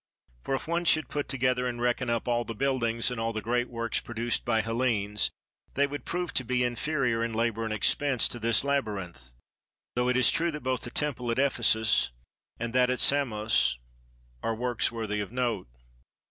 For 0.43 0.55
if 0.55 0.67
one 0.67 0.83
should 0.85 1.09
put 1.09 1.29
together 1.29 1.67
and 1.67 1.79
reckon 1.79 2.09
up 2.09 2.27
all 2.27 2.43
the 2.43 2.55
buildings 2.55 3.11
and 3.11 3.19
all 3.19 3.31
the 3.33 3.39
great 3.41 3.69
works 3.69 3.99
produced 3.99 4.43
by 4.43 4.61
Hellenes, 4.63 5.29
they 5.75 5.85
would 5.85 6.05
prove 6.05 6.31
to 6.33 6.43
be 6.43 6.63
inferior 6.63 7.23
in 7.23 7.33
labour 7.33 7.65
and 7.65 7.71
expense 7.71 8.27
to 8.29 8.39
this 8.39 8.63
labyrinth, 8.63 9.35
though 9.95 10.09
it 10.09 10.17
is 10.17 10.31
true 10.31 10.49
that 10.53 10.61
both 10.63 10.81
the 10.81 10.89
temple 10.89 11.29
at 11.29 11.37
Ephesos 11.37 12.09
and 12.59 12.73
that 12.73 12.89
at 12.89 12.99
Samos 12.99 13.77
are 14.41 14.55
works 14.55 14.91
worthy 14.91 15.19
of 15.19 15.31
note. 15.31 15.67